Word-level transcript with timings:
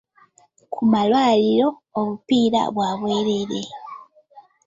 Ku 0.73 0.79
malwaliro, 0.91 1.69
obupiira 1.99 2.61
bwa 2.75 2.89
bwereere. 2.99 3.61